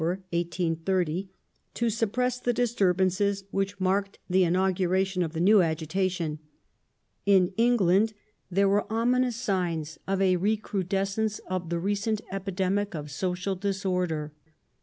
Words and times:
1830) 0.03 1.29
to 1.75 1.87
suppress 1.91 2.39
the 2.39 2.51
disturbances 2.53 3.43
which 3.51 3.79
marked 3.79 4.17
the 4.27 4.43
inauguration 4.43 5.21
of 5.21 5.33
the 5.33 5.39
new 5.39 5.61
agitation. 5.61 6.39
In 7.27 7.53
England 7.55 8.13
there 8.49 8.67
were 8.67 8.91
ominous 8.91 9.35
signs 9.35 9.99
of 10.07 10.19
a 10.19 10.37
recru 10.37 10.81
descence 10.89 11.37
of 11.47 11.69
the 11.69 11.77
recent 11.79 12.19
epidemic 12.31 12.95
of 12.95 13.11
social 13.11 13.53
disorder. 13.55 14.33